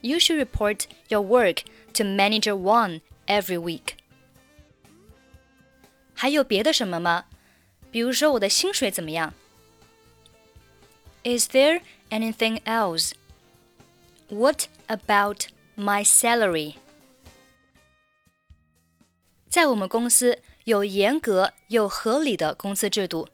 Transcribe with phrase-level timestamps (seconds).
[0.01, 3.95] You should report your work to manager Wang every week.
[11.23, 13.13] is there anything else?
[14.29, 16.77] What about my salary?
[19.47, 23.28] 在我们公司有严格又合理的工资制度。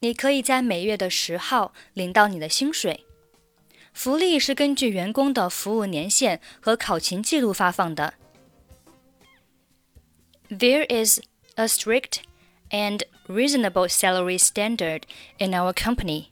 [0.00, 3.06] 你可以在每月的十号领到你的薪水。
[3.92, 8.14] 福利是根据员工的服务年限和考勤记录发放的。
[10.48, 11.20] There is
[11.54, 12.22] a strict
[12.70, 15.02] and reasonable salary standard
[15.38, 16.26] in our company.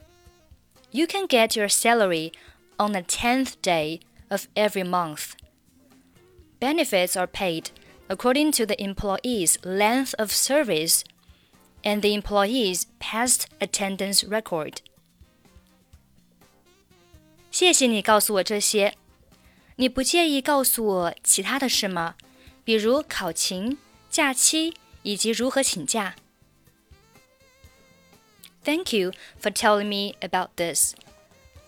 [0.91, 2.33] You can get your salary
[2.77, 5.33] on the 10th day of every month.
[6.59, 7.71] Benefits are paid
[8.09, 11.03] according to the employee's length of service
[11.83, 14.79] and the employee's past attendance record.
[17.51, 18.95] 谢谢你告诉我这些。
[19.77, 22.15] 你不介意告诉我其他的事吗？
[22.65, 23.79] 比如考勤、
[24.11, 26.15] 假期以及如何请假。
[28.63, 30.95] Thank you for telling me about this.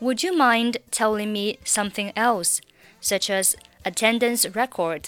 [0.01, 2.59] Would you mind telling me something else,
[3.01, 5.07] such as attendance record,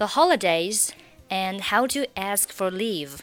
[0.00, 0.90] the holidays,
[1.28, 3.18] and how to ask for leave?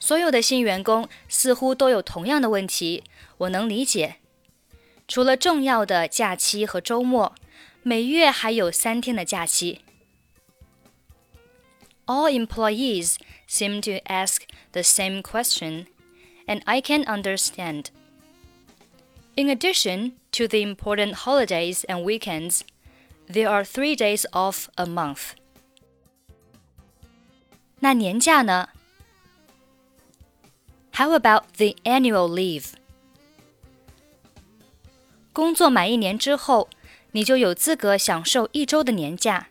[0.00, 3.04] 所有的新员工似乎都有同样的问题，
[3.38, 4.16] 我能理解。
[5.06, 7.34] 除了重要的假期和周末，
[7.82, 9.80] 每月还有三天的假期。
[12.06, 13.16] All employees
[13.48, 15.86] seem to ask the same question
[16.46, 17.86] and I can understand.
[19.34, 22.60] In addition to the important holidays and weekends,
[23.28, 25.32] there are three days off a month.
[27.80, 28.68] 那年假呢?
[30.94, 32.72] How about the annual leave?
[35.32, 36.68] 工作满一年之后，
[37.12, 39.48] 你就有资格享受一周的年假。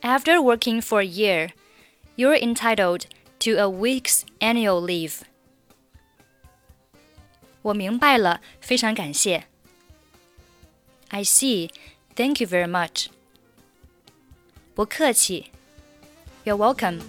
[0.00, 1.50] After working for a year,
[2.16, 3.02] you're entitled
[3.40, 5.20] to a week's annual leave.
[7.60, 9.46] 我明白了，非常感谢。
[11.11, 11.69] I see.
[12.15, 13.09] Thank you very much.
[14.75, 15.51] 不客气。
[16.45, 17.01] You're welcome.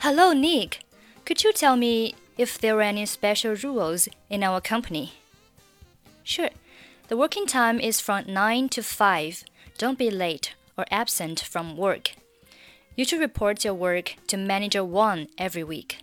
[0.00, 0.80] Hello, Nick.
[1.24, 5.12] Could you tell me if there are any special rules in our company?
[6.24, 6.50] Sure.
[7.08, 9.44] The working time is from 9 to 5.
[9.76, 12.12] Don't be late or absent from work.
[12.96, 15.98] You should report your work to Manager Wang every week.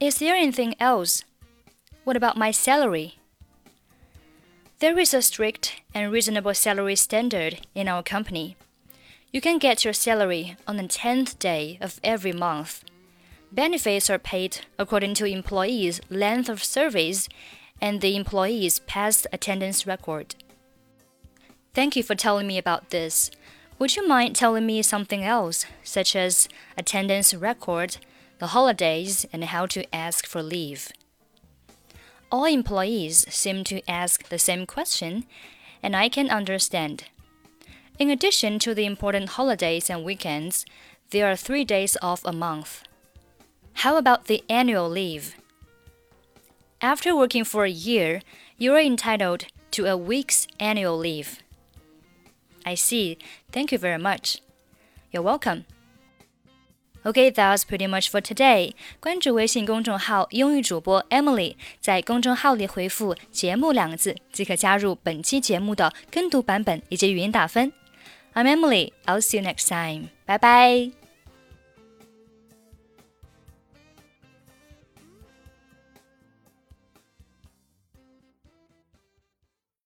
[0.00, 1.24] Is there anything else?
[2.04, 3.18] What about my salary?
[4.80, 8.56] There is a strict and reasonable salary standard in our company.
[9.30, 12.82] You can get your salary on the 10th day of every month.
[13.52, 17.28] Benefits are paid according to employees' length of service
[17.80, 20.34] and the employee's past attendance record.
[21.72, 23.30] Thank you for telling me about this.
[23.78, 27.98] Would you mind telling me something else, such as attendance record,
[28.40, 30.90] the holidays, and how to ask for leave?
[32.32, 35.24] All employees seem to ask the same question,
[35.82, 37.04] and I can understand.
[37.98, 40.64] In addition to the important holidays and weekends,
[41.10, 42.82] there are three days off a month.
[43.74, 45.36] How about the annual leave?
[46.80, 48.22] After working for a year,
[48.56, 51.42] you are entitled to a week's annual leave.
[52.64, 53.18] I see.
[53.52, 54.40] Thank you very much.
[55.12, 55.66] You're welcome.
[57.04, 58.74] Okay, that's pretty much for today.
[59.00, 67.72] 关注微信公众号“英语主播 Emily”，在公众号里回复“节目”两个字，即可加入本期节目的跟读版本以及语音打分。
[68.34, 68.92] I'm Emily.
[69.04, 70.10] I'll see you next time.
[70.24, 71.01] 拜拜